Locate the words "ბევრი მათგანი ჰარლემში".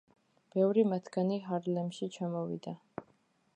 0.55-2.11